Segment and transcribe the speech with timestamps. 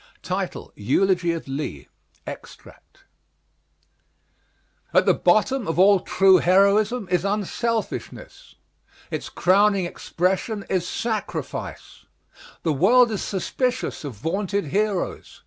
[0.73, 1.87] EULOGY OF LEE
[2.25, 3.03] (Extract)
[4.95, 8.55] At the bottom of all true heroism is unselfishness.
[9.11, 12.05] Its crowning expression is sacrifice.
[12.63, 15.39] The world is suspicious of vaunted heroes.